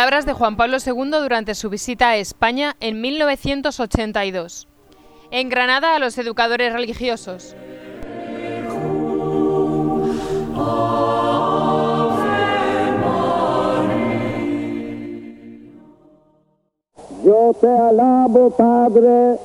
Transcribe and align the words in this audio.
palabras 0.00 0.24
de 0.24 0.32
Juan 0.32 0.56
Pablo 0.56 0.78
II 0.78 1.10
durante 1.10 1.54
su 1.54 1.68
visita 1.68 2.08
a 2.08 2.16
España 2.16 2.74
en 2.80 3.02
1982. 3.02 4.66
En 5.30 5.50
Granada 5.50 5.94
a 5.94 5.98
los 5.98 6.16
educadores 6.16 6.72
religiosos. 6.72 7.54
Yo 17.22 17.54
te 17.60 17.68
alabo, 17.68 18.50
Padre, 18.56 19.36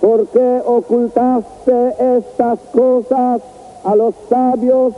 porque 0.00 0.62
ocultaste 0.64 2.16
estas 2.16 2.58
cosas 2.72 3.42
a 3.84 3.94
los 3.94 4.14
sabios 4.30 4.94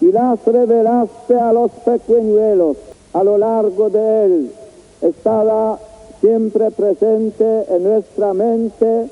y 0.00 0.12
las 0.12 0.38
revelaste 0.44 1.34
a 1.34 1.52
los 1.52 1.72
pequeñuelos. 1.84 2.85
A 3.16 3.24
lo 3.24 3.38
largo 3.38 3.88
de 3.88 4.24
él 4.26 4.50
estaba 5.00 5.78
siempre 6.20 6.70
presente 6.70 7.64
en 7.74 7.84
nuestra 7.84 8.34
mente 8.34 9.08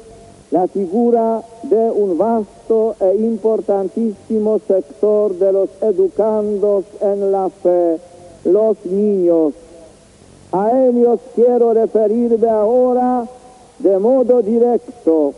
la 0.51 0.69
figura 0.69 1.41
de 1.63 1.91
un 1.91 2.19
vasto 2.19 2.97
e 3.01 3.17
importantísimo 3.17 4.61
sector 4.69 5.39
de 5.39 5.53
los 5.55 5.71
educandos 5.81 6.85
en 7.01 7.33
la 7.33 7.49
fe, 7.49 7.99
los 8.45 8.77
niños. 8.85 9.55
A 10.53 10.87
ellos 10.87 11.21
quiero 11.35 11.73
referirme 11.73 12.51
ahora 12.51 13.27
de 13.79 13.99
modo 13.99 14.43
directo. 14.43 15.33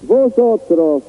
Vosotros, 0.00 1.02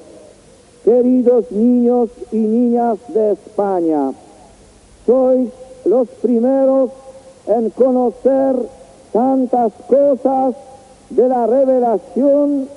queridos 0.84 1.49
niños 1.49 2.09
y 2.34 2.40
niñas 2.40 2.98
de 3.07 3.31
España, 3.31 4.12
sois 5.05 5.48
los 5.88 6.07
primeros 6.21 6.91
en 7.48 7.70
conocer 7.70 8.55
tantas 9.13 9.71
cosas 9.88 10.55
de 11.10 11.27
la 11.27 11.48
revelación 11.48 12.68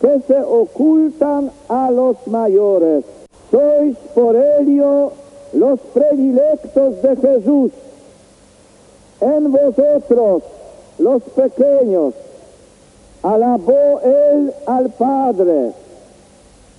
que 0.00 0.20
se 0.26 0.38
ocultan 0.40 1.50
a 1.68 1.90
los 1.90 2.16
mayores. 2.26 3.04
Sois 3.50 3.96
por 4.14 4.36
ello 4.36 5.12
los 5.54 5.80
predilectos 5.94 7.02
de 7.02 7.16
Jesús. 7.16 7.72
En 9.20 9.52
vosotros, 9.52 10.42
los 10.98 11.22
pequeños, 11.22 12.14
alabó 13.22 14.00
él 14.04 14.52
al 14.66 14.90
Padre, 14.90 15.72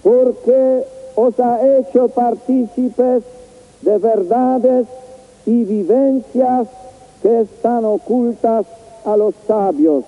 porque 0.04 0.84
os 1.16 1.40
ha 1.40 1.78
hecho 1.78 2.08
partícipes 2.08 3.24
de 3.82 3.98
verdades 3.98 4.88
y 5.46 5.64
vivencias 5.64 6.68
que 7.22 7.42
están 7.42 7.86
ocultas 7.86 8.66
a 9.06 9.18
los 9.18 9.34
sabios. 9.48 10.04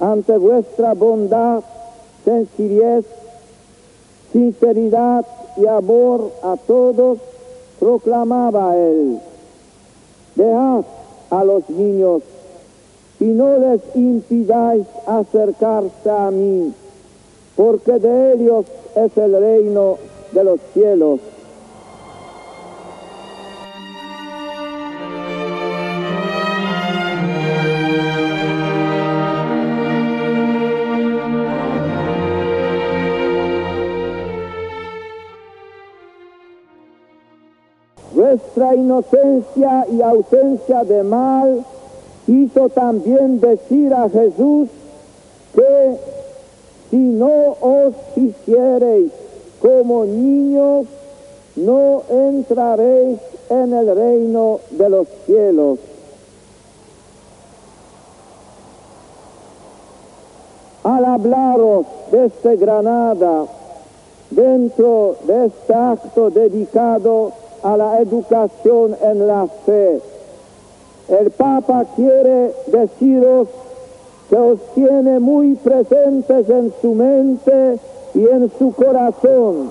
Ante 0.00 0.36
vuestra 0.36 0.94
bondad, 0.94 1.62
sencillez, 2.24 3.04
sinceridad 4.32 5.26
y 5.56 5.66
amor 5.66 6.32
a 6.42 6.56
todos, 6.56 7.18
proclamaba 7.80 8.76
él. 8.76 9.18
Dejad 10.34 10.84
a 11.30 11.44
los 11.44 11.68
niños 11.68 12.22
y 13.20 13.24
no 13.24 13.58
les 13.58 13.80
impidáis 13.94 14.86
acercarse 15.06 16.10
a 16.10 16.30
mí, 16.30 16.72
porque 17.56 17.98
de 17.98 18.34
ellos 18.34 18.66
es 18.94 19.16
el 19.16 19.40
reino 19.40 19.98
de 20.32 20.44
los 20.44 20.60
cielos. 20.72 21.20
Vuestra 38.28 38.74
inocencia 38.74 39.86
y 39.90 40.02
ausencia 40.02 40.84
de 40.84 41.02
mal 41.02 41.64
hizo 42.26 42.68
también 42.68 43.40
decir 43.40 43.94
a 43.94 44.06
Jesús 44.10 44.68
que 45.54 45.96
si 46.90 46.96
no 46.96 47.56
os 47.58 47.94
hiciereis 48.16 49.10
como 49.62 50.04
niños, 50.04 50.86
no 51.56 52.02
entraréis 52.10 53.18
en 53.48 53.72
el 53.72 53.96
reino 53.96 54.60
de 54.72 54.90
los 54.90 55.08
cielos. 55.24 55.78
Al 60.84 61.04
hablaros 61.06 61.86
desde 62.12 62.56
Granada, 62.58 63.46
dentro 64.30 65.16
de 65.26 65.46
este 65.46 65.72
acto 65.72 66.28
dedicado 66.28 67.47
a 67.62 67.76
la 67.76 68.00
educación 68.00 68.96
en 69.02 69.26
la 69.26 69.46
fe, 69.66 70.00
el 71.08 71.30
Papa 71.30 71.84
quiere 71.96 72.52
deciros 72.66 73.48
que 74.28 74.36
os 74.36 74.60
tiene 74.74 75.18
muy 75.18 75.54
presentes 75.54 76.48
en 76.50 76.72
su 76.82 76.94
mente 76.94 77.78
y 78.14 78.26
en 78.26 78.50
su 78.58 78.72
corazón. 78.74 79.70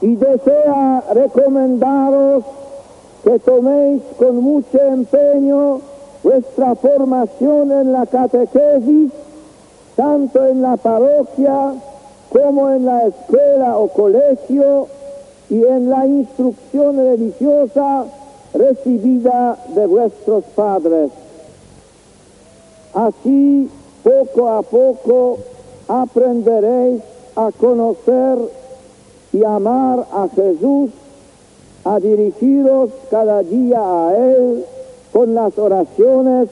Y 0.00 0.16
desea 0.16 1.04
recomendaros 1.12 2.44
que 3.22 3.38
toméis 3.38 4.02
con 4.18 4.36
mucho 4.36 4.80
empeño 4.80 5.80
vuestra 6.22 6.74
formación 6.74 7.72
en 7.72 7.92
la 7.92 8.06
catequesis, 8.06 9.12
tanto 9.96 10.46
en 10.46 10.62
la 10.62 10.76
parroquia 10.76 11.74
como 12.30 12.70
en 12.70 12.84
la 12.84 13.06
escuela 13.06 13.78
o 13.78 13.88
colegio 13.88 14.88
y 15.50 15.64
en 15.64 15.88
la 15.88 16.06
instrucción 16.06 16.96
religiosa 16.96 18.04
recibida 18.54 19.56
de 19.74 19.86
vuestros 19.86 20.44
padres. 20.54 21.10
Así, 22.94 23.70
poco 24.02 24.48
a 24.48 24.62
poco, 24.62 25.38
aprenderéis 25.88 27.02
a 27.36 27.50
conocer 27.58 28.38
y 29.32 29.44
amar 29.44 30.06
a 30.12 30.28
Jesús, 30.34 30.90
a 31.84 32.00
dirigiros 32.00 32.90
cada 33.10 33.42
día 33.42 33.80
a 33.80 34.16
Él 34.16 34.64
con 35.12 35.34
las 35.34 35.56
oraciones, 35.58 36.48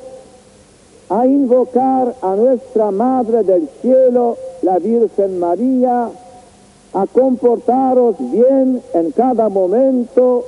a 1.09 1.27
invocar 1.27 2.15
a 2.21 2.35
nuestra 2.35 2.91
Madre 2.91 3.45
del 3.45 3.69
Cielo, 3.81 4.37
la 4.63 4.79
Virgen 4.79 5.39
María, 5.39 6.11
a 6.93 7.07
comportaros 7.07 8.17
bien 8.19 8.83
en 8.95 9.13
cada 9.13 9.49
momento 9.49 10.45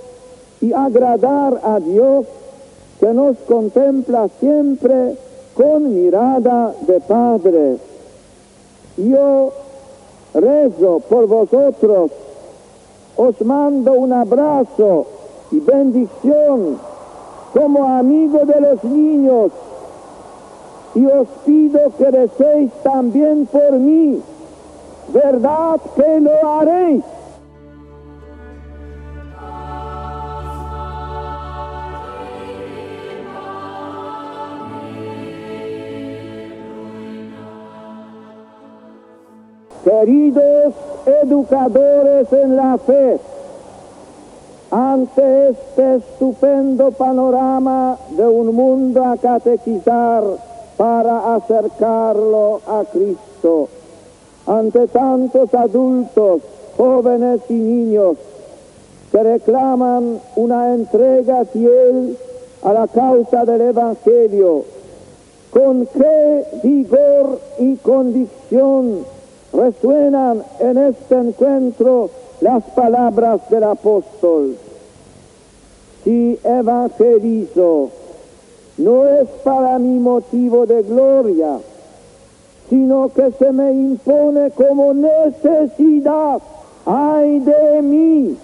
y 0.60 0.72
agradar 0.72 1.60
a 1.62 1.78
Dios 1.78 2.26
que 2.98 3.12
nos 3.12 3.36
contempla 3.38 4.28
siempre 4.40 5.16
con 5.54 5.94
mirada 5.94 6.74
de 6.80 7.00
Padre. 7.00 7.76
Yo 8.96 9.52
rezo 10.34 11.00
por 11.08 11.26
vosotros, 11.28 12.10
os 13.16 13.40
mando 13.42 13.92
un 13.92 14.12
abrazo 14.12 15.06
y 15.52 15.60
bendición 15.60 16.78
como 17.52 17.84
amigo 17.84 18.44
de 18.44 18.60
los 18.60 18.84
niños 18.84 19.52
y 20.94 21.04
os 21.06 21.28
pido 21.44 21.80
que 21.96 22.10
recéis 22.10 22.72
también 22.82 23.46
por 23.46 23.72
mí. 23.72 24.22
¿Verdad 25.12 25.80
que 25.96 26.20
lo 26.20 26.48
haréis? 26.48 27.04
Queridos 39.84 40.74
educadores 41.22 42.30
en 42.32 42.56
la 42.56 42.76
fe, 42.76 43.18
ante 44.70 45.48
este 45.48 45.96
estupendo 45.96 46.90
panorama 46.90 47.96
de 48.10 48.26
un 48.26 48.54
mundo 48.54 49.02
a 49.02 49.16
catequizar 49.16 50.24
para 50.78 51.34
acercarlo 51.34 52.62
a 52.66 52.84
Cristo, 52.90 53.68
ante 54.46 54.86
tantos 54.86 55.52
adultos, 55.52 56.40
jóvenes 56.76 57.40
y 57.50 57.54
niños 57.54 58.16
que 59.10 59.22
reclaman 59.22 60.20
una 60.36 60.74
entrega 60.74 61.44
fiel 61.46 62.16
a 62.62 62.72
la 62.72 62.86
causa 62.86 63.44
del 63.44 63.60
Evangelio, 63.60 64.64
con 65.50 65.86
qué 65.86 66.44
vigor 66.62 67.40
y 67.58 67.76
convicción 67.76 69.04
resuenan 69.52 70.44
en 70.60 70.78
este 70.78 71.16
encuentro 71.16 72.10
las 72.40 72.62
palabras 72.70 73.40
del 73.50 73.64
apóstol. 73.64 74.56
si 76.04 76.38
evangelizo, 76.44 77.90
no 78.78 79.06
es 79.06 79.28
para 79.42 79.78
mi 79.78 79.98
motivo 79.98 80.66
de 80.66 80.82
gloria, 80.82 81.58
sino 82.70 83.08
que 83.12 83.32
se 83.32 83.52
me 83.52 83.72
impone 83.72 84.50
como 84.52 84.94
necesidad. 84.94 86.40
¡Ay 86.86 87.40
de 87.40 87.82
mí! 87.82 88.36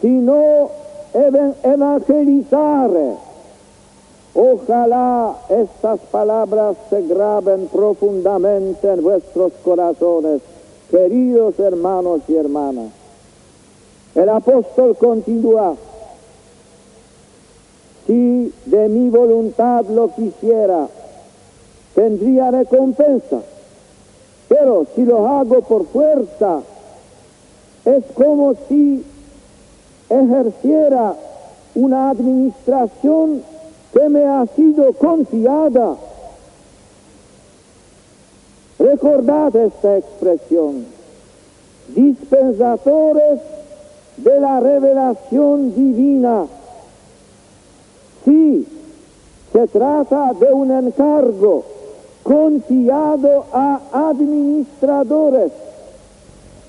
Si 0.00 0.08
no 0.08 0.70
evangelizar, 1.62 2.90
ojalá 4.34 5.34
estas 5.48 6.00
palabras 6.10 6.76
se 6.88 7.02
graben 7.02 7.68
profundamente 7.68 8.92
en 8.92 9.02
vuestros 9.02 9.52
corazones, 9.64 10.40
queridos 10.90 11.58
hermanos 11.58 12.22
y 12.28 12.36
hermanas. 12.36 12.90
El 14.14 14.28
apóstol 14.28 14.96
continúa, 14.96 15.76
si 18.06 18.52
de 18.66 18.88
mi 18.88 19.08
voluntad 19.10 19.84
lo 19.86 20.14
quisiera, 20.14 20.88
tendría 21.94 22.50
recompensa. 22.50 23.40
Pero 24.48 24.86
si 24.94 25.04
lo 25.04 25.26
hago 25.28 25.60
por 25.62 25.86
fuerza, 25.86 26.60
es 27.84 28.04
como 28.14 28.54
si 28.68 29.04
ejerciera 30.08 31.14
una 31.74 32.10
administración 32.10 33.42
que 33.92 34.08
me 34.08 34.24
ha 34.24 34.46
sido 34.46 34.92
confiada. 34.94 35.96
Recordad 38.78 39.54
esta 39.54 39.98
expresión, 39.98 40.86
dispensadores 41.94 43.40
de 44.16 44.40
la 44.40 44.60
revelación 44.60 45.74
divina. 45.74 46.46
Sí, 48.24 48.66
se 49.52 49.66
trata 49.68 50.32
de 50.34 50.52
un 50.52 50.70
encargo 50.70 51.64
confiado 52.22 53.46
a 53.52 53.80
administradores, 53.92 55.52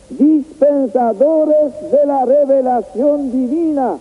dispensadores 0.10 1.74
de 1.92 2.06
la 2.06 2.26
revelación 2.26 3.32
divina. 3.32 3.98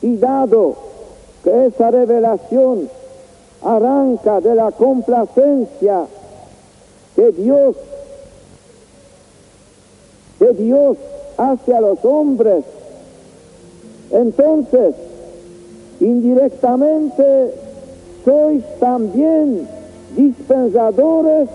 Y 0.00 0.16
dado 0.16 0.76
que 1.42 1.66
esa 1.66 1.90
revelación 1.90 2.88
arranca 3.64 4.40
de 4.40 4.54
la 4.54 4.70
complacencia 4.70 6.06
de 7.16 7.32
Dios, 7.32 7.76
de 10.38 10.52
Dios 10.54 10.96
hacia 11.36 11.80
los 11.80 12.04
hombres, 12.04 12.64
entonces 14.12 14.94
indirectamente 16.00 17.54
sois 18.24 18.62
también 18.78 19.66
dispensadores 20.16 21.48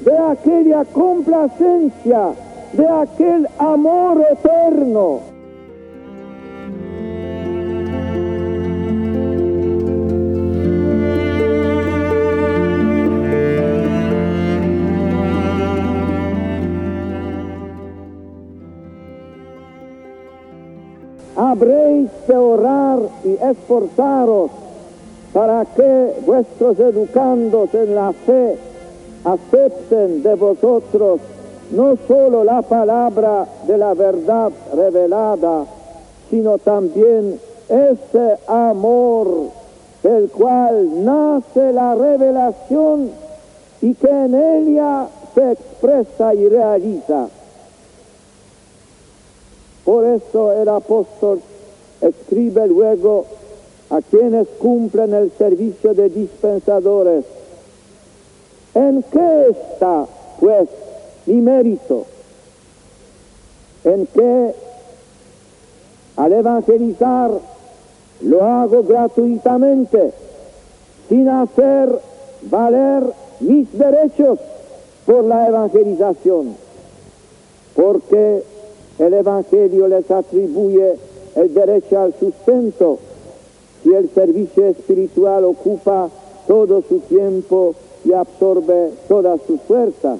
de 0.00 0.18
aquella 0.18 0.84
complacencia, 0.84 2.32
de 2.72 2.88
aquel 2.88 3.48
amor 3.58 4.24
eterno. 4.30 5.31
Orar 22.34 22.98
y 23.24 23.32
esforzaros 23.34 24.50
para 25.32 25.64
que 25.64 26.14
vuestros 26.26 26.78
educandos 26.78 27.72
en 27.74 27.94
la 27.94 28.12
fe 28.12 28.56
acepten 29.24 30.22
de 30.22 30.34
vosotros 30.34 31.20
no 31.70 31.96
solo 32.06 32.44
la 32.44 32.62
palabra 32.62 33.46
de 33.66 33.78
la 33.78 33.94
verdad 33.94 34.52
revelada, 34.74 35.64
sino 36.28 36.58
también 36.58 37.40
ese 37.68 38.38
amor 38.46 39.48
del 40.02 40.28
cual 40.30 41.04
nace 41.04 41.72
la 41.72 41.94
revelación 41.94 43.10
y 43.80 43.94
que 43.94 44.08
en 44.08 44.34
ella 44.34 45.06
se 45.34 45.52
expresa 45.52 46.34
y 46.34 46.48
realiza. 46.48 47.28
Por 49.84 50.04
eso 50.04 50.52
el 50.52 50.68
apóstol 50.68 51.40
escribe 52.02 52.66
luego 52.66 53.24
a 53.90 54.00
quienes 54.02 54.48
cumplen 54.58 55.14
el 55.14 55.30
servicio 55.32 55.94
de 55.94 56.08
dispensadores. 56.08 57.24
¿En 58.74 59.02
qué 59.02 59.48
está, 59.50 60.06
pues, 60.40 60.68
mi 61.26 61.36
mérito? 61.36 62.04
En 63.84 64.06
que 64.06 64.54
al 66.16 66.32
evangelizar 66.32 67.30
lo 68.22 68.44
hago 68.44 68.82
gratuitamente, 68.82 70.12
sin 71.08 71.28
hacer 71.28 71.98
valer 72.42 73.04
mis 73.40 73.76
derechos 73.76 74.38
por 75.04 75.24
la 75.24 75.48
evangelización, 75.48 76.54
porque 77.74 78.44
el 78.98 79.14
Evangelio 79.14 79.88
les 79.88 80.10
atribuye 80.10 80.96
el 81.36 81.54
derecho 81.54 82.00
al 82.00 82.14
sustento 82.18 82.98
si 83.82 83.92
el 83.92 84.08
servicio 84.10 84.66
espiritual 84.66 85.44
ocupa 85.44 86.08
todo 86.46 86.82
su 86.88 87.00
tiempo 87.00 87.74
y 88.04 88.12
absorbe 88.12 88.90
todas 89.08 89.40
sus 89.46 89.60
fuerzas. 89.62 90.18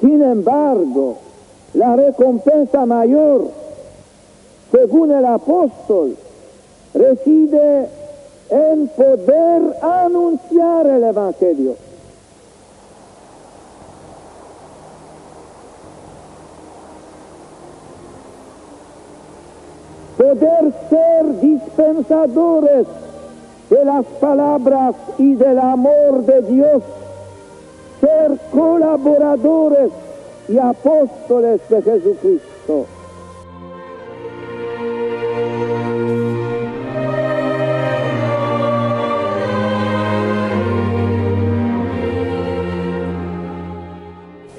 Sin 0.00 0.22
embargo, 0.22 1.16
la 1.74 1.96
recompensa 1.96 2.86
mayor, 2.86 3.48
según 4.72 5.12
el 5.12 5.24
apóstol, 5.24 6.16
reside 6.94 7.88
en 8.48 8.88
poder 8.88 9.76
anunciar 9.82 10.86
el 10.86 11.04
Evangelio. 11.04 11.89
Poder 20.20 20.70
ser 20.90 21.40
dispensadores 21.40 22.86
de 23.70 23.84
las 23.86 24.04
palabras 24.20 24.94
y 25.16 25.34
del 25.34 25.58
amor 25.58 26.26
de 26.26 26.42
Dios, 26.42 26.82
ser 28.02 28.38
colaboradores 28.50 29.90
y 30.46 30.58
apóstoles 30.58 31.60
de 31.70 31.82
Jesucristo. 31.82 32.86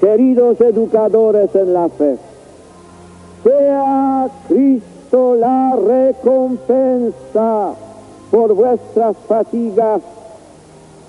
Queridos 0.00 0.60
educadores 0.60 1.54
en 1.54 1.72
la 1.72 1.88
fe, 1.88 2.16
sea 3.44 4.28
Cristo 4.48 4.91
la 5.12 5.76
recompensa 5.76 7.74
por 8.30 8.54
vuestras 8.54 9.14
fatigas 9.28 10.00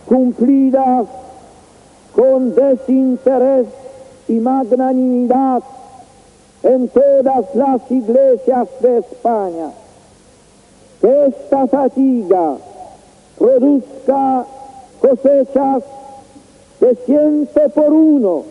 cumplidas 0.06 1.08
con 2.14 2.54
desinterés 2.54 3.68
y 4.28 4.34
magnanimidad 4.34 5.64
en 6.64 6.90
todas 6.90 7.56
las 7.56 7.90
iglesias 7.90 8.68
de 8.82 8.98
España. 8.98 9.72
Que 11.00 11.26
esta 11.28 11.68
fatiga 11.68 12.58
produzca 13.38 14.46
cosechas 15.00 15.84
de 16.82 16.96
ciento 17.06 17.70
por 17.70 17.94
uno. 17.94 18.44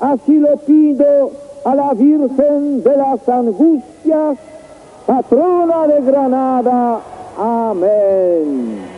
Así 0.00 0.38
lo 0.38 0.56
pido 0.56 1.32
a 1.64 1.74
la 1.74 1.92
Virgen 1.92 2.82
de 2.82 2.96
las 2.96 3.28
Angustias 3.28 4.38
patrona 5.06 5.86
de 5.86 6.00
Granada. 6.00 7.00
Amén. 7.36 8.93